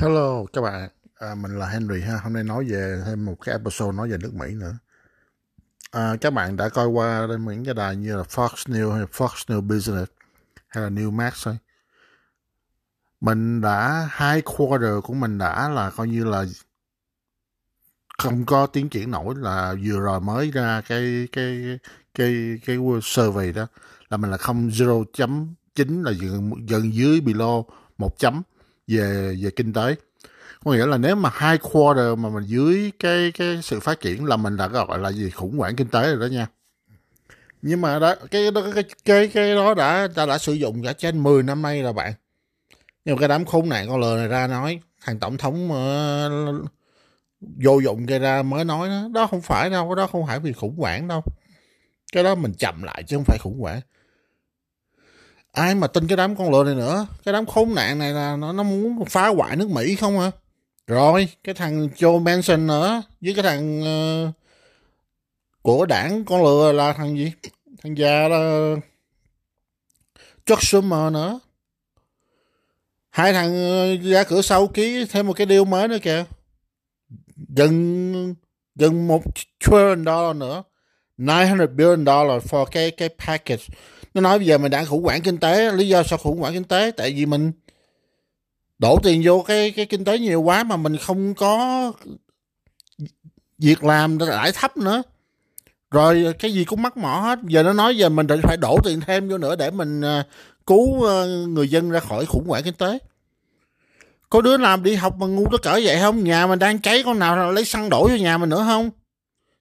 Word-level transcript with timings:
Hello 0.00 0.44
các 0.52 0.60
bạn, 0.60 0.88
à, 1.14 1.34
mình 1.34 1.58
là 1.58 1.66
Henry 1.66 2.00
ha. 2.00 2.20
Hôm 2.22 2.32
nay 2.32 2.44
nói 2.44 2.64
về 2.64 3.02
thêm 3.06 3.24
một 3.24 3.36
cái 3.40 3.52
episode 3.52 3.96
nói 3.96 4.10
về 4.10 4.18
nước 4.18 4.34
Mỹ 4.34 4.54
nữa. 4.54 4.78
À, 5.90 6.16
các 6.20 6.32
bạn 6.32 6.56
đã 6.56 6.68
coi 6.68 6.86
qua 6.86 7.26
những 7.46 7.64
cái 7.64 7.74
đài 7.74 7.96
như 7.96 8.16
là 8.16 8.22
Fox 8.22 8.48
News 8.48 8.90
hay 8.90 9.04
Fox 9.04 9.28
News 9.28 9.60
Business 9.60 10.10
hay 10.68 10.84
là 10.84 10.90
Newsmax 10.90 11.30
thôi. 11.44 11.58
Mình 13.20 13.60
đã 13.60 14.08
hai 14.10 14.42
quarter 14.42 14.90
của 15.02 15.14
mình 15.14 15.38
đã 15.38 15.68
là 15.68 15.90
coi 15.90 16.08
như 16.08 16.24
là 16.24 16.44
không 18.18 18.46
có 18.46 18.66
tiến 18.66 18.88
triển 18.88 19.10
nổi 19.10 19.34
là 19.36 19.74
vừa 19.84 20.00
rồi 20.00 20.20
mới 20.20 20.50
ra 20.50 20.82
cái 20.88 21.28
cái 21.32 21.78
cái 22.14 22.60
cái, 22.66 22.78
cái 22.80 23.00
survey 23.02 23.52
đó 23.52 23.66
là 24.08 24.16
mình 24.16 24.30
là 24.30 24.36
không 24.36 24.68
0.9 24.68 26.02
là 26.02 26.12
gần, 26.20 26.66
gần 26.66 26.94
dưới 26.94 27.20
below 27.20 27.64
một 27.98 28.18
chấm 28.18 28.42
về 28.88 29.36
về 29.40 29.50
kinh 29.50 29.72
tế. 29.72 29.94
Có 30.64 30.72
nghĩa 30.72 30.86
là 30.86 30.98
nếu 30.98 31.16
mà 31.16 31.30
hai 31.32 31.58
quarter 31.58 32.18
mà 32.18 32.28
mình 32.28 32.44
dưới 32.44 32.92
cái 32.98 33.32
cái 33.32 33.60
sự 33.62 33.80
phát 33.80 34.00
triển 34.00 34.24
là 34.24 34.36
mình 34.36 34.56
đã 34.56 34.68
gọi 34.68 34.98
là 34.98 35.12
gì? 35.12 35.30
Khủng 35.30 35.58
hoảng 35.58 35.76
kinh 35.76 35.88
tế 35.88 36.02
rồi 36.02 36.16
đó 36.16 36.32
nha. 36.32 36.46
Nhưng 37.62 37.80
mà 37.80 37.98
đó 37.98 38.14
cái 38.30 38.50
đó 38.50 38.62
cái 38.74 38.84
cái 39.04 39.28
cái 39.28 39.54
đó 39.54 39.74
đã 39.74 40.08
ta 40.14 40.26
đã 40.26 40.38
sử 40.38 40.52
dụng 40.52 40.82
cả 40.82 40.92
trên 40.92 41.22
10 41.22 41.42
năm 41.42 41.62
nay 41.62 41.82
rồi 41.82 41.92
bạn. 41.92 42.12
Nhưng 43.04 43.16
mà 43.16 43.20
cái 43.20 43.28
đám 43.28 43.44
khốn 43.44 43.68
nạn 43.68 43.88
con 43.88 44.00
lừa 44.00 44.16
này 44.16 44.28
ra 44.28 44.46
nói 44.46 44.80
thằng 45.00 45.18
tổng 45.18 45.36
thống 45.36 45.70
uh, 45.70 46.70
vô 47.40 47.80
dụng 47.80 48.06
gây 48.06 48.18
ra 48.18 48.42
mới 48.42 48.64
nói 48.64 48.88
đó, 48.88 49.08
đó 49.14 49.26
không 49.26 49.40
phải 49.42 49.70
đâu 49.70 49.94
đó 49.94 50.06
không 50.06 50.26
phải 50.26 50.40
vì 50.40 50.52
khủng 50.52 50.76
hoảng 50.76 51.08
đâu. 51.08 51.22
Cái 52.12 52.24
đó 52.24 52.34
mình 52.34 52.52
chậm 52.58 52.82
lại 52.82 53.02
chứ 53.02 53.16
không 53.16 53.24
phải 53.24 53.38
khủng 53.40 53.60
hoảng 53.60 53.80
ai 55.52 55.74
mà 55.74 55.86
tin 55.86 56.06
cái 56.06 56.16
đám 56.16 56.36
con 56.36 56.50
lừa 56.50 56.64
này 56.64 56.74
nữa? 56.74 57.06
Cái 57.24 57.32
đám 57.32 57.46
khốn 57.46 57.74
nạn 57.74 57.98
này 57.98 58.12
là 58.12 58.36
nó 58.36 58.52
nó 58.52 58.62
muốn 58.62 59.04
phá 59.04 59.28
hoại 59.28 59.56
nước 59.56 59.70
mỹ 59.70 59.96
không 59.96 60.18
hả? 60.18 60.30
Rồi 60.86 61.28
cái 61.44 61.54
thằng 61.54 61.88
Joe 61.96 62.22
Manchin 62.22 62.66
nữa. 62.66 63.02
Với 63.20 63.34
cái 63.34 63.42
thằng 63.42 63.80
uh, 63.80 64.34
của 65.62 65.86
đảng 65.86 66.24
con 66.24 66.44
lừa 66.44 66.72
là 66.72 66.92
thằng 66.92 67.18
gì? 67.18 67.32
Thằng 67.82 67.98
già 67.98 68.28
là 68.28 68.74
Chuck 70.46 70.62
Schumer 70.62 71.12
nữa. 71.12 71.40
Hai 73.10 73.32
thằng 73.32 73.54
ờ, 73.54 73.96
ra 73.96 74.24
cửa 74.24 74.42
sau 74.42 74.66
ký 74.66 75.04
thêm 75.10 75.26
một 75.26 75.32
cái 75.32 75.46
deal 75.46 75.64
mới 75.64 75.88
nữa 75.88 75.98
kìa. 76.02 76.24
Gần 77.56 78.34
gần 78.74 79.08
một 79.08 79.22
trillion 79.60 80.04
dollar 80.04 80.36
nữa. 80.36 80.62
900 81.18 81.76
billion 81.76 82.06
dollar 82.06 82.42
for 82.42 82.64
cái 82.64 82.90
cái 82.90 83.08
package 83.26 83.64
nó 84.14 84.20
nói 84.20 84.38
bây 84.38 84.46
giờ 84.46 84.58
mình 84.58 84.70
đang 84.70 84.86
khủng 84.86 85.02
hoảng 85.02 85.22
kinh 85.22 85.38
tế, 85.38 85.72
lý 85.72 85.88
do 85.88 86.02
sao 86.02 86.18
khủng 86.18 86.38
hoảng 86.38 86.52
kinh 86.54 86.64
tế? 86.64 86.90
Tại 86.90 87.12
vì 87.12 87.26
mình 87.26 87.52
đổ 88.78 88.98
tiền 89.02 89.22
vô 89.24 89.44
cái 89.46 89.70
cái 89.70 89.86
kinh 89.86 90.04
tế 90.04 90.18
nhiều 90.18 90.42
quá 90.42 90.64
mà 90.64 90.76
mình 90.76 90.96
không 90.96 91.34
có 91.34 91.92
việc 93.58 93.84
làm 93.84 94.18
lãi 94.18 94.52
thấp 94.52 94.76
nữa. 94.76 95.02
Rồi 95.90 96.34
cái 96.38 96.52
gì 96.52 96.64
cũng 96.64 96.82
mắc 96.82 96.96
mỏ 96.96 97.20
hết. 97.20 97.38
Giờ 97.48 97.62
nó 97.62 97.72
nói 97.72 97.96
giờ 97.96 98.08
mình 98.08 98.26
phải 98.42 98.56
đổ 98.56 98.78
tiền 98.84 99.00
thêm 99.00 99.28
vô 99.28 99.38
nữa 99.38 99.56
để 99.56 99.70
mình 99.70 100.00
à, 100.00 100.26
cứu 100.66 101.08
à, 101.08 101.24
người 101.48 101.68
dân 101.68 101.90
ra 101.90 102.00
khỏi 102.00 102.26
khủng 102.26 102.48
hoảng 102.48 102.62
kinh 102.62 102.74
tế. 102.74 102.98
Có 104.30 104.40
đứa 104.40 104.56
nào 104.56 104.76
đi 104.76 104.94
học 104.94 105.16
mà 105.18 105.26
ngu 105.26 105.46
tới 105.50 105.58
cỡ 105.62 105.80
vậy 105.84 105.98
không? 106.00 106.24
Nhà 106.24 106.46
mình 106.46 106.58
đang 106.58 106.78
cháy, 106.78 107.02
con 107.04 107.18
nào 107.18 107.52
lấy 107.52 107.64
xăng 107.64 107.88
đổ 107.88 108.08
vô 108.08 108.16
nhà 108.16 108.38
mình 108.38 108.48
nữa 108.48 108.64
không? 108.66 108.90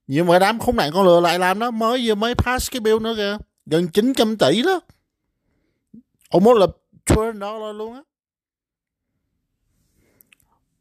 Nhưng 0.07 0.27
mà 0.27 0.39
đám 0.39 0.59
khốn 0.59 0.75
nạn 0.75 0.91
con 0.93 1.05
lừa 1.05 1.19
lại 1.19 1.39
làm 1.39 1.59
đó, 1.59 1.71
mới 1.71 2.07
vừa 2.07 2.15
mới 2.15 2.35
pass 2.35 2.71
cái 2.71 2.79
bill 2.79 2.99
nữa 2.99 3.13
kìa 3.17 3.37
gần 3.69 3.87
900 3.87 4.37
tỷ 4.37 4.61
đó. 4.61 4.79
Almost 6.29 6.59
là 6.59 6.67
trillion 7.05 7.39
dollar 7.39 7.75
luôn 7.75 7.93
á. 7.93 8.01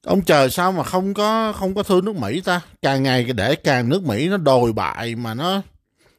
Ông 0.03 0.23
trời 0.23 0.51
sao 0.51 0.73
mà 0.73 0.83
không 0.83 1.15
có 1.15 1.53
không 1.53 1.75
có 1.75 1.83
thương 1.83 2.05
nước 2.05 2.17
Mỹ 2.17 2.41
ta? 2.41 2.61
Càng 2.83 3.03
ngày 3.03 3.25
để 3.25 3.55
càng 3.55 3.89
nước 3.89 4.03
Mỹ 4.03 4.29
nó 4.29 4.37
đồi 4.37 4.73
bại 4.73 5.15
mà 5.15 5.35
nó 5.35 5.63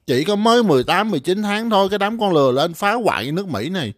chỉ 0.08 0.24
có 0.24 0.36
mới 0.36 0.64
18 0.64 1.12
19 1.12 1.42
tháng 1.42 1.70
thôi, 1.70 1.90
cái 1.90 2.00
đám 2.00 2.20
con 2.20 2.34
lừa 2.34 2.52
lên 2.52 2.74
phá 2.74 2.94
hoại 2.94 3.32
nước 3.32 3.48
Mỹ 3.48 3.70
này. 3.70 3.94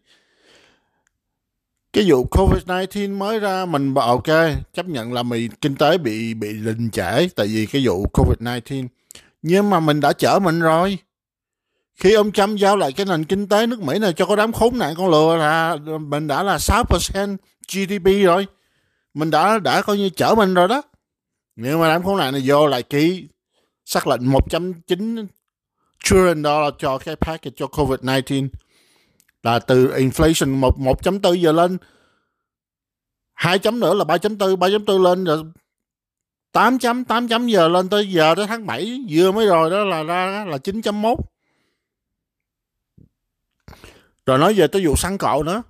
Cái 1.94 2.06
vụ 2.08 2.28
Covid-19 2.32 3.18
mới 3.18 3.40
ra, 3.40 3.66
mình 3.66 3.94
bảo 3.94 4.08
ok, 4.08 4.52
chấp 4.74 4.88
nhận 4.88 5.14
là 5.14 5.24
mình 5.24 5.52
kinh 5.62 5.76
tế 5.76 5.98
bị 5.98 6.34
bị 6.34 6.54
đình 6.66 6.90
trễ, 6.92 7.28
tại 7.36 7.48
vì 7.48 7.66
cái 7.66 7.82
vụ 7.86 8.06
Covid-19 8.14 8.88
nhưng 9.42 9.70
mà 9.70 9.80
mình 9.80 10.00
đã 10.00 10.14
chở 10.14 10.40
mình 10.40 10.60
rồi 10.60 10.98
khi 12.00 12.14
ông 12.14 12.32
Trump 12.32 12.60
giao 12.60 12.78
lại 12.78 12.92
cái 12.92 13.06
nền 13.06 13.26
kinh 13.26 13.48
tế 13.48 13.68
nước 13.68 13.82
Mỹ 13.82 14.00
này 14.00 14.14
cho 14.14 14.26
có 14.26 14.36
đám 14.36 14.52
khốn 14.52 14.78
nạn 14.78 14.94
con 14.98 15.10
lừa 15.10 15.38
là 15.38 15.78
mình 16.00 16.28
đã 16.28 16.44
là 16.44 16.58
6% 16.58 17.38
GDP 17.68 18.26
rồi. 18.26 18.48
Mình 19.14 19.32
đã 19.32 19.60
đã 19.60 19.82
coi 19.82 19.98
như 19.98 20.10
chở 20.10 20.36
mình 20.38 20.54
rồi 20.54 20.68
đó. 20.68 20.82
Nhưng 21.56 21.80
mà 21.80 21.88
đám 21.88 22.04
khốn 22.04 22.18
nạn 22.18 22.34
này 22.34 22.42
vô 22.46 22.68
lại 22.68 22.84
ký 22.84 23.28
xác 23.86 24.08
lệnh 24.08 24.22
1.9 24.22 25.28
trillion 26.04 26.44
dollar 26.44 26.74
cho 26.80 26.98
cái 26.98 27.16
package 27.16 27.56
cho 27.56 27.66
COVID-19 27.66 28.48
là 29.44 29.60
từ 29.60 29.88
inflation 29.88 30.56
1, 30.56 30.78
1.4 30.78 31.34
giờ 31.34 31.52
lên 31.52 31.78
2 33.34 33.60
chấm 33.60 33.80
nữa 33.80 33.94
là 33.94 34.06
3.4 34.06 34.56
3.4 34.56 35.04
lên 35.04 35.24
rồi 35.24 35.44
8 36.52 36.80
chấm 36.80 37.06
8 37.06 37.28
chấm 37.28 37.48
giờ 37.48 37.68
lên 37.68 37.90
tới 37.90 38.12
giờ 38.12 38.36
tới 38.36 38.48
tháng 38.48 38.66
7 38.66 39.00
vừa 39.10 39.32
mới 39.32 39.46
rồi 39.46 39.70
đó 39.70 39.84
là 39.84 40.04
ra 40.04 40.46
là 40.48 40.58
9.1 40.58 41.16
rồi 44.30 44.38
nói 44.40 44.54
về 44.54 44.68
tới 44.68 44.86
vụ 44.86 44.96
săn 44.96 45.18
cộ 45.18 45.44
nữa. 45.44 45.64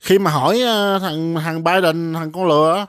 Khi 0.00 0.18
mà 0.18 0.30
hỏi 0.30 0.60
ờ, 0.60 0.98
thằng 0.98 1.34
thằng 1.34 1.64
Biden 1.64 2.14
thằng 2.14 2.32
con 2.32 2.48
lừa 2.48 2.86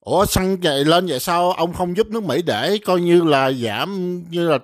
ủa 0.00 0.26
xăng 0.26 0.56
vậy 0.60 0.84
lên 0.84 1.06
vậy 1.06 1.20
sao? 1.20 1.52
Ông 1.52 1.72
không 1.72 1.96
giúp 1.96 2.06
nước 2.06 2.22
Mỹ 2.22 2.42
để 2.42 2.78
coi 2.86 3.00
như 3.00 3.22
là 3.24 3.52
giảm 3.52 4.22
như 4.30 4.48
là 4.48 4.58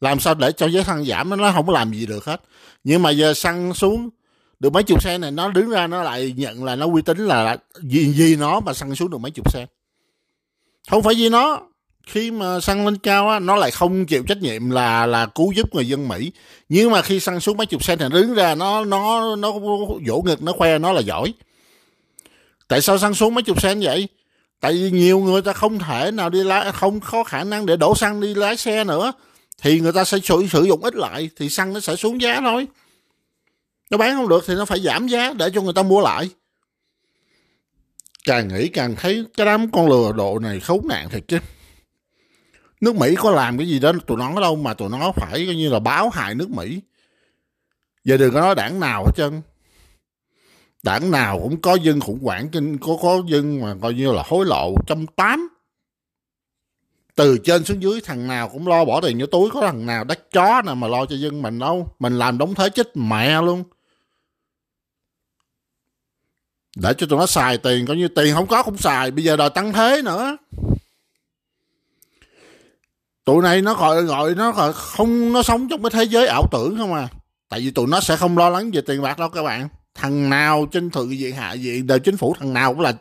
làm 0.00 0.20
sao 0.20 0.34
để 0.34 0.52
cho 0.52 0.66
giá 0.66 0.82
xăng 0.82 1.04
giảm? 1.04 1.40
Nó 1.40 1.52
không 1.52 1.66
có 1.66 1.72
làm 1.72 1.92
gì 1.92 2.06
được 2.06 2.24
hết. 2.24 2.40
Nhưng 2.84 3.02
mà 3.02 3.10
giờ 3.10 3.34
xăng 3.34 3.74
xuống 3.74 4.10
được 4.58 4.72
mấy 4.72 4.82
chục 4.82 5.02
xe 5.02 5.18
này 5.18 5.30
nó 5.30 5.48
đứng 5.48 5.70
ra 5.70 5.86
nó 5.86 6.02
lại 6.02 6.34
nhận 6.36 6.64
là 6.64 6.76
nó 6.76 6.86
uy 6.86 7.02
tín 7.02 7.18
là 7.18 7.56
vì, 7.82 8.12
vì 8.16 8.36
nó 8.36 8.60
mà 8.60 8.72
xăng 8.72 8.94
xuống 8.94 9.10
được 9.10 9.18
mấy 9.18 9.30
chục 9.30 9.52
xe. 9.52 9.66
Không 10.90 11.02
phải 11.02 11.14
vì 11.14 11.28
nó 11.28 11.60
khi 12.06 12.30
mà 12.30 12.60
xăng 12.60 12.84
lên 12.84 12.98
cao 12.98 13.28
á, 13.28 13.38
nó 13.38 13.56
lại 13.56 13.70
không 13.70 14.06
chịu 14.06 14.22
trách 14.28 14.38
nhiệm 14.38 14.70
là 14.70 15.06
là 15.06 15.26
cứu 15.26 15.52
giúp 15.52 15.74
người 15.74 15.88
dân 15.88 16.08
Mỹ. 16.08 16.32
Nhưng 16.68 16.90
mà 16.90 17.02
khi 17.02 17.20
xăng 17.20 17.40
xuống 17.40 17.56
mấy 17.56 17.66
chục 17.66 17.84
sen 17.84 17.98
thì 17.98 18.04
đứng 18.12 18.34
ra 18.34 18.54
nó 18.54 18.84
nó 18.84 19.36
nó 19.36 19.52
vỗ 20.06 20.22
ngực 20.24 20.42
nó 20.42 20.52
khoe 20.52 20.78
nó 20.78 20.92
là 20.92 21.00
giỏi. 21.00 21.34
Tại 22.68 22.80
sao 22.80 22.98
xăng 22.98 23.14
xuống 23.14 23.34
mấy 23.34 23.42
chục 23.42 23.62
sen 23.62 23.80
vậy? 23.80 24.08
Tại 24.60 24.72
vì 24.72 24.90
nhiều 24.90 25.18
người 25.18 25.42
ta 25.42 25.52
không 25.52 25.78
thể 25.78 26.10
nào 26.10 26.30
đi 26.30 26.44
lái 26.44 26.72
không 26.72 27.00
có 27.00 27.24
khả 27.24 27.44
năng 27.44 27.66
để 27.66 27.76
đổ 27.76 27.94
xăng 27.94 28.20
đi 28.20 28.34
lái 28.34 28.56
xe 28.56 28.84
nữa. 28.84 29.12
Thì 29.62 29.80
người 29.80 29.92
ta 29.92 30.04
sẽ 30.04 30.18
sử, 30.18 30.46
sử 30.52 30.62
dụng 30.62 30.84
ít 30.84 30.94
lại 30.94 31.30
thì 31.36 31.48
xăng 31.48 31.72
nó 31.72 31.80
sẽ 31.80 31.96
xuống 31.96 32.20
giá 32.20 32.40
thôi. 32.40 32.66
Nó 33.90 33.98
bán 33.98 34.16
không 34.16 34.28
được 34.28 34.44
thì 34.46 34.54
nó 34.54 34.64
phải 34.64 34.80
giảm 34.80 35.06
giá 35.06 35.32
để 35.32 35.50
cho 35.54 35.60
người 35.60 35.72
ta 35.72 35.82
mua 35.82 36.00
lại. 36.00 36.30
Càng 38.24 38.48
nghĩ 38.48 38.68
càng 38.68 38.94
thấy 38.96 39.24
cái 39.36 39.46
đám 39.46 39.70
con 39.70 39.88
lừa 39.88 40.12
độ 40.12 40.38
này 40.38 40.60
khốn 40.60 40.88
nạn 40.88 41.08
thiệt 41.10 41.22
chứ 41.28 41.38
nước 42.80 42.96
Mỹ 42.96 43.14
có 43.18 43.30
làm 43.30 43.58
cái 43.58 43.68
gì 43.68 43.78
đó, 43.78 43.92
tụi 44.06 44.18
nó 44.18 44.40
đâu 44.40 44.56
mà 44.56 44.74
tụi 44.74 44.88
nó 44.88 45.12
phải 45.12 45.46
coi 45.46 45.54
như 45.54 45.68
là 45.68 45.78
báo 45.78 46.08
hại 46.08 46.34
nước 46.34 46.50
Mỹ. 46.50 46.80
Giờ 48.04 48.16
đừng 48.16 48.34
có 48.34 48.40
nói 48.40 48.54
đảng 48.54 48.80
nào 48.80 49.04
hết 49.04 49.12
trơn. 49.16 49.42
Đảng 50.82 51.10
nào 51.10 51.40
cũng 51.42 51.60
có 51.60 51.74
dân 51.74 52.00
khủng 52.00 52.18
hoảng 52.22 52.48
kinh 52.48 52.78
có 52.78 52.96
có 53.02 53.22
dân 53.26 53.60
mà 53.60 53.74
coi 53.82 53.94
như 53.94 54.12
là 54.12 54.22
hối 54.26 54.46
lộ 54.46 54.74
trăm 54.86 55.06
tám. 55.06 55.48
Từ 57.14 57.38
trên 57.38 57.64
xuống 57.64 57.82
dưới, 57.82 58.00
thằng 58.00 58.26
nào 58.28 58.48
cũng 58.48 58.68
lo 58.68 58.84
bỏ 58.84 59.00
tiền 59.00 59.18
vô 59.20 59.26
túi, 59.26 59.50
có 59.50 59.60
thằng 59.60 59.86
nào 59.86 60.04
đắt 60.04 60.30
chó 60.32 60.62
nào 60.62 60.74
mà 60.74 60.88
lo 60.88 61.06
cho 61.06 61.16
dân 61.16 61.42
mình 61.42 61.58
đâu. 61.58 61.94
Mình 61.98 62.18
làm 62.18 62.38
đóng 62.38 62.54
thế 62.54 62.68
chết 62.70 62.96
mẹ 62.96 63.42
luôn. 63.42 63.64
Để 66.76 66.94
cho 66.98 67.06
tụi 67.06 67.18
nó 67.18 67.26
xài 67.26 67.58
tiền, 67.58 67.86
coi 67.86 67.96
như 67.96 68.08
tiền 68.08 68.34
không 68.34 68.46
có 68.46 68.62
cũng 68.62 68.76
xài, 68.76 69.10
bây 69.10 69.24
giờ 69.24 69.36
đòi 69.36 69.50
tăng 69.50 69.72
thế 69.72 70.02
nữa 70.04 70.36
tụi 73.30 73.42
này 73.42 73.62
nó 73.62 73.74
gọi 73.74 74.02
gọi 74.02 74.34
nó 74.34 74.52
gọi 74.52 74.72
không, 74.72 75.32
nó 75.32 75.42
sống 75.42 75.68
trong 75.68 75.82
cái 75.82 75.90
thế 75.90 76.04
giới 76.04 76.26
ảo 76.26 76.48
tưởng 76.52 76.76
không 76.78 76.94
à. 76.94 77.08
Tại 77.48 77.60
vì 77.60 77.70
tụi 77.70 77.86
nó 77.86 78.00
sẽ 78.00 78.16
không 78.16 78.38
lo 78.38 78.48
lắng 78.48 78.70
về 78.70 78.80
tiền 78.80 79.02
bạc 79.02 79.18
đâu 79.18 79.28
các 79.28 79.42
bạn. 79.42 79.68
Thằng 79.94 80.30
nào 80.30 80.66
trên 80.72 80.90
thượng 80.90 81.08
viện 81.08 81.34
hạ 81.34 81.54
viện 81.60 81.86
đời 81.86 82.00
chính 82.00 82.16
phủ, 82.16 82.34
thằng 82.38 82.52
nào 82.52 82.74
cũng 82.74 82.80
là 82.80 82.92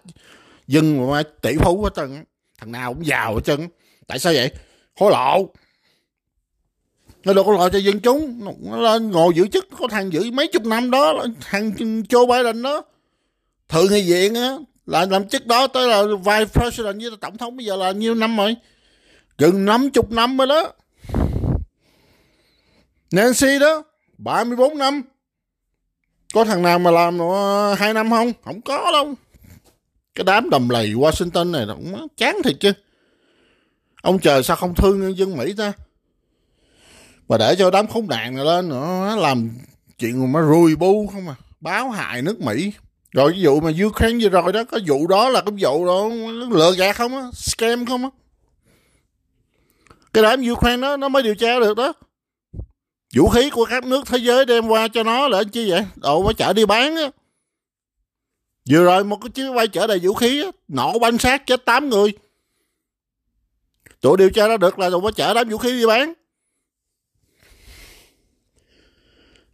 dân 0.68 1.12
mà 1.12 1.24
tỷ 1.42 1.58
phú 1.58 1.84
hết 1.84 1.90
trơn 1.96 2.24
thằng 2.58 2.72
nào 2.72 2.94
cũng 2.94 3.06
giàu 3.06 3.36
hết 3.36 3.42
trơn 3.46 3.68
tại 4.08 4.20
sao 4.20 4.34
vậy? 4.34 4.52
Hối 5.00 5.12
lộ. 5.12 5.50
Nó 7.24 7.34
đâu 7.34 7.44
có 7.44 7.54
lo 7.54 7.70
cho 7.70 7.78
dân 7.78 8.00
chúng. 8.00 8.42
Nó 8.72 8.78
lên 8.78 9.12
ngồi 9.12 9.34
giữ 9.36 9.48
chức. 9.48 9.68
Có 9.80 9.88
thằng 9.88 10.14
giữ 10.14 10.32
mấy 10.32 10.48
chục 10.48 10.66
năm 10.66 10.92
đó, 10.92 11.26
thằng 11.42 11.72
Joe 12.10 12.28
Biden 12.28 12.62
đó. 12.62 12.82
Thượng 13.70 13.88
nghị 13.90 14.12
viện 14.12 14.36
á. 14.36 14.58
Là 14.86 15.06
làm 15.06 15.28
chức 15.28 15.48
đó 15.48 15.68
tới 15.68 15.88
là 15.88 16.04
vice 16.04 16.46
president 16.46 17.02
với 17.02 17.12
tổng 17.22 17.38
thống 17.38 17.58
bây 17.58 17.66
giờ 17.66 17.76
là 17.76 17.92
nhiêu 17.92 18.16
năm 18.16 18.38
rồi? 18.38 18.56
Chừng 19.40 19.66
50 19.66 20.04
năm 20.10 20.38
rồi 20.38 20.48
đó. 20.48 20.74
Nancy 23.12 23.60
đó, 23.60 23.84
34 24.18 24.78
năm. 24.78 25.02
Có 26.34 26.46
thằng 26.46 26.62
nào 26.62 26.80
mà 26.80 26.92
làm 26.92 27.18
nó 27.18 27.74
2 27.74 27.94
năm 27.94 28.10
không? 28.10 28.32
Không 28.44 28.62
có 28.62 28.92
đâu. 28.92 29.14
cái 30.16 30.24
đám 30.24 30.50
đầm 30.50 30.70
lầy 30.70 30.94
Washington 30.94 31.52
này 31.52 31.66
cũng 31.68 32.08
chán 32.18 32.38
thiệt 32.44 32.56
chứ 32.60 32.74
ông 34.02 34.20
trời 34.20 34.44
sao 34.44 34.56
không 34.56 34.76
thương 34.76 35.02
nhân 35.02 35.18
dân 35.18 35.38
Mỹ 35.38 35.54
ta 35.58 35.74
mà 37.30 37.38
để 37.38 37.56
cho 37.60 37.72
đám 37.72 37.88
khốn 37.88 38.08
nạn 38.08 38.36
này 38.36 38.46
lên 38.46 38.70
nữa 38.70 39.16
làm 39.20 39.50
chuyện 40.00 40.32
mà 40.32 40.42
rùi 40.42 40.76
bu 40.76 41.08
không 41.08 41.30
à 41.30 41.36
báo 41.60 41.90
hại 41.90 42.22
nước 42.22 42.42
Mỹ 42.42 42.74
rồi 43.12 43.32
cái 43.32 43.46
vụ 43.46 43.60
mà 43.60 43.72
Ukraine 43.86 44.20
vừa 44.24 44.30
rồi 44.30 44.54
đó 44.54 44.64
có 44.64 44.80
vụ 44.88 45.08
đó 45.08 45.30
là 45.30 45.42
cái 45.42 45.54
vụ 45.60 45.86
đó 45.86 46.10
lừa 46.50 46.72
gạt 46.78 46.96
không 46.96 47.18
á 47.18 47.24
scam 47.34 47.86
không 47.86 48.04
á 48.04 48.10
cái 50.14 50.24
đám 50.24 50.42
Ukraine 50.52 50.78
nó 50.78 50.98
nó 50.98 51.10
mới 51.10 51.24
điều 51.24 51.36
tra 51.36 51.60
được 51.60 51.78
đó. 51.78 51.94
Vũ 53.16 53.30
khí 53.30 53.50
của 53.50 53.66
các 53.66 53.84
nước 53.84 54.08
thế 54.08 54.18
giới 54.18 54.46
đem 54.46 54.68
qua 54.68 54.88
cho 54.88 55.04
nó 55.04 55.28
là 55.28 55.44
chi 55.52 55.72
vậy? 55.72 55.86
Đồ 55.96 56.24
mới 56.24 56.34
chở 56.34 56.54
đi 56.54 56.66
bán 56.66 56.96
á. 56.96 57.10
Vừa 58.70 58.84
rồi 58.84 59.04
một 59.04 59.18
cái 59.22 59.30
chiếc 59.30 59.54
bay 59.56 59.68
chở 59.68 59.88
đầy 59.88 60.00
vũ 60.00 60.14
khí 60.14 60.44
á, 60.44 60.52
nổ 60.68 61.00
banh 61.00 61.18
sát 61.18 61.46
chết 61.46 61.66
8 61.66 61.90
người. 61.90 62.14
Tụi 64.02 64.18
điều 64.18 64.30
tra 64.30 64.48
ra 64.48 64.58
được 64.58 64.80
là 64.80 64.90
tụi 64.90 65.02
mới 65.02 65.12
chở 65.12 65.34
đám 65.34 65.50
vũ 65.50 65.58
khí 65.58 65.72
đi 65.72 65.86
bán. 65.86 66.14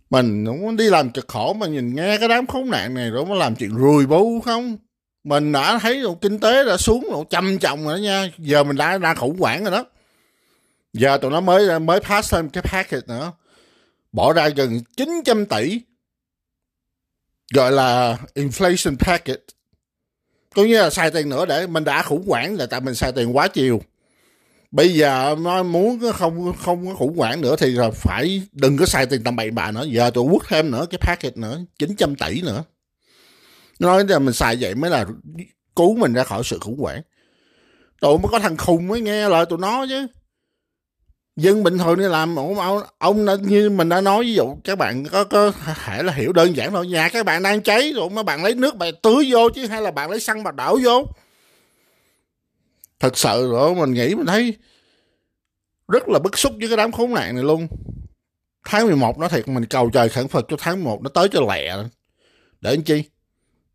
Mình 0.10 0.46
cũng 0.46 0.76
đi 0.76 0.90
làm 0.90 1.10
cực 1.10 1.28
khổ 1.28 1.54
mà 1.54 1.68
nhìn 1.68 1.96
nghe 1.96 2.18
cái 2.18 2.30
đám 2.30 2.48
khốn 2.48 2.70
nạn 2.70 2.94
này 2.94 3.10
rồi 3.10 3.26
mới 3.26 3.38
làm 3.38 3.56
chuyện 3.56 3.78
rùi 3.80 4.06
bu 4.06 4.42
không? 4.42 4.78
Mình 5.24 5.52
đã 5.52 5.80
thấy 5.80 6.02
rồi 6.02 6.16
kinh 6.22 6.40
tế 6.40 6.66
đã 6.66 6.78
xuống 6.78 7.08
rồi 7.12 7.26
trầm 7.30 7.58
trọng 7.60 7.84
rồi 7.84 7.94
đó 7.94 8.02
nha. 8.02 8.32
Giờ 8.38 8.64
mình 8.64 8.78
đã 8.78 8.98
đang 8.98 9.16
khủng 9.16 9.40
hoảng 9.40 9.64
rồi 9.64 9.72
đó 9.72 9.86
giờ 11.00 11.18
tụi 11.18 11.32
nó 11.32 11.42
mới 11.42 11.80
mới 11.80 12.00
pass 12.00 12.32
thêm 12.32 12.50
cái 12.50 12.64
package 12.64 13.08
nữa. 13.08 13.32
Bỏ 14.12 14.34
ra 14.34 14.50
gần 14.50 14.80
900 14.98 15.46
tỷ. 15.46 15.82
Gọi 17.54 17.72
là 17.72 18.18
inflation 18.36 18.98
package. 18.98 19.42
Có 20.56 20.64
nghĩa 20.64 20.82
là 20.82 20.90
xài 20.90 21.12
tiền 21.12 21.30
nữa 21.30 21.46
để 21.46 21.68
mình 21.68 21.84
đã 21.84 22.04
khủng 22.04 22.28
hoảng 22.28 22.56
là 22.56 22.66
tại 22.66 22.82
mình 22.82 22.96
xài 22.96 23.12
tiền 23.12 23.36
quá 23.38 23.48
nhiều 23.54 23.82
bây 24.76 24.94
giờ 24.94 25.36
nó 25.40 25.64
muốn 25.64 26.00
không 26.14 26.54
không 26.64 26.88
có 26.88 26.94
khủng 26.94 27.18
hoảng 27.18 27.42
nữa 27.42 27.56
thì 27.60 27.72
là 27.72 27.92
phải 27.92 28.42
đừng 28.52 28.78
có 28.78 28.86
xài 28.86 29.06
tiền 29.06 29.24
tầm 29.24 29.36
bậy 29.36 29.52
bạ 29.52 29.72
nữa. 29.72 29.86
Giờ 29.88 30.12
tụi 30.14 30.30
quất 30.32 30.48
thêm 30.50 30.72
nữa 30.72 30.86
cái 30.90 31.00
package 31.02 31.36
nữa 31.36 31.60
900 31.80 32.16
tỷ 32.16 32.42
nữa. 32.42 32.64
Nói 33.80 34.06
là 34.08 34.20
mình 34.20 34.34
xài 34.34 34.58
vậy 34.60 34.76
mới 34.76 34.92
là 34.92 35.06
cứu 35.76 35.98
mình 35.98 36.14
ra 36.14 36.24
khỏi 36.24 36.42
sự 36.46 36.60
khủng 36.60 36.80
hoảng. 36.80 37.02
Tụi 38.02 38.18
mới 38.18 38.28
có 38.32 38.40
thằng 38.40 38.58
khùng 38.58 38.88
mới 38.88 39.02
nghe 39.02 39.30
lời 39.30 39.46
tụi 39.46 39.60
nó 39.60 39.86
chứ 39.90 40.08
dân 41.36 41.64
bình 41.64 41.78
thường 41.78 42.00
đi 42.00 42.06
làm 42.06 42.36
ông, 42.36 42.60
ông, 42.60 42.84
ông 42.98 43.26
đã, 43.26 43.36
như 43.42 43.70
mình 43.70 43.90
đã 43.90 44.02
nói 44.02 44.24
ví 44.24 44.34
dụ 44.34 44.56
các 44.64 44.78
bạn 44.78 45.06
có 45.06 45.24
có 45.24 45.52
thể 45.86 46.04
là 46.04 46.14
hiểu 46.14 46.34
đơn 46.34 46.56
giản 46.56 46.72
thôi. 46.72 46.88
Nhà 46.88 47.10
các 47.10 47.26
bạn 47.26 47.44
đang 47.44 47.62
cháy 47.62 47.94
rồi 47.96 48.10
mà 48.10 48.24
bạn 48.24 48.44
lấy 48.44 48.56
nước 48.56 48.76
bạn 48.76 48.94
tưới 49.04 49.28
vô 49.32 49.50
chứ 49.50 49.68
hay 49.68 49.82
là 49.82 49.92
bạn 49.92 50.10
lấy 50.10 50.20
xăng 50.20 50.44
bạn 50.44 50.56
đảo 50.56 50.78
vô? 50.84 51.06
Thật 53.00 53.18
sự 53.18 53.52
rồi 53.52 53.76
mình 53.76 53.94
nghĩ 53.94 54.16
mình 54.16 54.26
thấy 54.26 54.58
rất 55.88 56.08
là 56.08 56.20
bức 56.20 56.38
xúc 56.38 56.54
với 56.60 56.68
cái 56.68 56.78
đám 56.78 56.92
khốn 56.92 57.14
nạn 57.14 57.36
này 57.36 57.44
luôn. 57.44 57.68
Tháng 58.66 58.88
11 58.88 59.20
nó 59.20 59.28
thiệt 59.28 59.48
mình 59.48 59.66
cầu 59.66 59.90
trời 59.94 60.10
khẩn 60.10 60.28
phật 60.28 60.46
cho 60.50 60.58
tháng 60.60 60.76
11 60.76 61.02
nó 61.02 61.10
tới 61.10 61.28
cho 61.32 61.42
lẹ 61.42 61.76
để 62.62 62.72
làm 62.72 62.84
chi? 62.84 63.04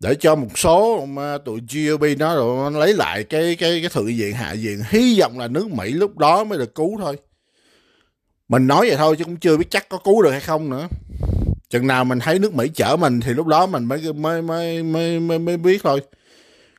Để 0.00 0.14
cho 0.14 0.34
một 0.34 0.58
số 0.58 1.06
mà 1.06 1.38
tụi 1.44 1.60
GOP 1.60 2.02
nó 2.18 2.34
rồi 2.34 2.72
lấy 2.72 2.94
lại 2.94 3.24
cái 3.24 3.56
cái 3.56 3.80
cái 3.80 3.88
thượng 3.88 4.06
viện 4.06 4.34
hạ 4.34 4.54
viện 4.60 4.82
hy 4.88 5.20
vọng 5.20 5.38
là 5.38 5.48
nước 5.48 5.70
Mỹ 5.70 5.90
lúc 5.90 6.18
đó 6.18 6.44
mới 6.44 6.58
được 6.58 6.74
cứu 6.74 6.98
thôi 7.00 7.16
mình 8.50 8.66
nói 8.66 8.88
vậy 8.88 8.96
thôi 8.96 9.16
chứ 9.18 9.24
cũng 9.24 9.36
chưa 9.36 9.56
biết 9.56 9.70
chắc 9.70 9.88
có 9.88 9.98
cứu 10.04 10.22
được 10.22 10.30
hay 10.30 10.40
không 10.40 10.70
nữa. 10.70 10.88
Chừng 11.70 11.86
nào 11.86 12.04
mình 12.04 12.18
thấy 12.18 12.38
nước 12.38 12.54
Mỹ 12.54 12.68
chở 12.74 12.96
mình 12.96 13.20
thì 13.20 13.34
lúc 13.34 13.46
đó 13.46 13.66
mình 13.66 13.84
mới 13.84 14.12
mới 14.12 14.42
mới 14.42 14.82
mới 14.82 15.20
mới, 15.20 15.38
mới 15.38 15.56
biết 15.56 15.80
thôi. 15.82 16.02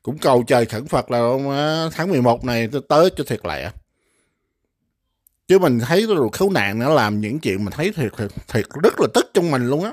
Cũng 0.03 0.17
cầu 0.17 0.43
trời 0.47 0.65
khẩn 0.65 0.87
Phật 0.87 1.11
là 1.11 1.19
à, 1.51 1.89
tháng 1.93 2.09
11 2.09 2.45
này 2.45 2.67
tôi 2.71 2.81
tới 2.89 3.09
cho 3.15 3.23
thiệt 3.23 3.39
lẹ. 3.45 3.71
Chứ 5.47 5.59
mình 5.59 5.79
thấy 5.79 6.05
cái 6.07 6.17
khấu 6.33 6.49
nạn 6.49 6.79
nó 6.79 6.93
làm 6.93 7.21
những 7.21 7.39
chuyện 7.39 7.65
mình 7.65 7.73
thấy 7.73 7.91
thiệt, 7.95 8.11
thiệt 8.17 8.31
thiệt 8.47 8.65
rất 8.83 8.99
là 8.99 9.07
tức 9.13 9.31
trong 9.33 9.51
mình 9.51 9.67
luôn 9.67 9.83
á. 9.83 9.91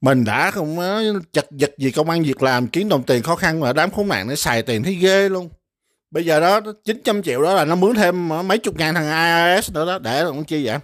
Mình 0.00 0.24
đã 0.24 0.50
không 0.50 0.78
à, 0.78 1.00
chật 1.32 1.46
vật 1.50 1.74
gì 1.78 1.90
công 1.90 2.10
an 2.10 2.22
việc 2.22 2.42
làm 2.42 2.68
kiếm 2.68 2.88
đồng 2.88 3.02
tiền 3.02 3.22
khó 3.22 3.36
khăn 3.36 3.60
mà 3.60 3.72
đám 3.72 3.90
khốn 3.90 4.08
nạn 4.08 4.28
nó 4.28 4.34
xài 4.34 4.62
tiền 4.62 4.82
thấy 4.82 4.94
ghê 4.94 5.28
luôn 5.28 5.48
bây 6.14 6.24
giờ 6.24 6.40
đó 6.40 6.60
900 6.84 7.22
triệu 7.22 7.42
đó 7.42 7.54
là 7.54 7.64
nó 7.64 7.74
mướn 7.74 7.94
thêm 7.94 8.28
mấy 8.28 8.58
chục 8.58 8.76
ngàn 8.76 8.94
thằng 8.94 9.56
IRS 9.56 9.72
nữa 9.72 9.86
đó. 9.86 9.98
Để 9.98 10.24
làm 10.24 10.44
chi 10.44 10.66
vậy? 10.66 10.78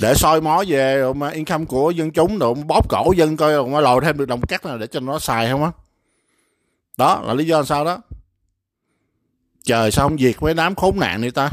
Để 0.00 0.14
soi 0.14 0.40
mó 0.40 0.64
về 0.68 1.02
mà 1.16 1.30
income 1.30 1.64
của 1.64 1.90
dân 1.90 2.10
chúng 2.10 2.38
rồi 2.38 2.54
bóp 2.54 2.88
cổ 2.88 3.12
dân 3.16 3.36
coi 3.36 3.52
rồi 3.52 3.68
mà 3.68 3.80
lòi 3.80 4.00
thêm 4.00 4.18
được 4.18 4.28
đồng 4.28 4.40
cắt 4.40 4.66
nào 4.66 4.78
để 4.78 4.86
cho 4.86 5.00
nó 5.00 5.18
xài 5.18 5.50
không 5.50 5.64
á. 5.64 5.70
Đó 6.96 7.22
là 7.24 7.34
lý 7.34 7.44
do 7.44 7.64
sao 7.64 7.84
đó. 7.84 7.98
Trời 9.64 9.90
sao 9.90 10.08
không 10.08 10.18
diệt 10.18 10.34
mấy 10.40 10.54
đám 10.54 10.74
khốn 10.74 11.00
nạn 11.00 11.20
này 11.20 11.30
ta? 11.30 11.50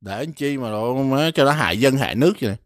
Để 0.00 0.16
anh 0.16 0.32
chi 0.32 0.58
mà 0.58 0.70
rồi 0.70 1.32
cho 1.34 1.44
nó 1.44 1.50
hại 1.50 1.80
dân 1.80 1.96
hại 1.96 2.14
nước 2.14 2.32
vậy? 2.40 2.56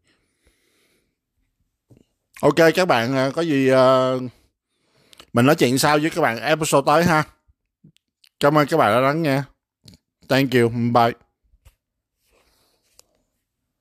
Ok 2.41 2.75
các 2.75 2.89
bạn 2.89 3.17
à, 3.17 3.31
có 3.35 3.43
gì 3.43 3.73
uh, 3.73 4.23
mình 5.33 5.47
nói 5.47 5.55
chuyện 5.57 5.79
sau 5.79 5.99
với 5.99 6.11
các 6.11 6.21
bạn 6.21 6.41
episode 6.41 6.87
tới 6.87 7.05
ha 7.05 7.25
cảm 8.41 8.59
ơn 8.59 8.67
các 8.67 8.77
bạn 8.77 8.93
đã 8.93 9.01
lắng 9.01 9.23
nghe. 9.23 9.43
Thank 10.29 10.51
you. 10.55 10.69
Bye. 10.69 11.13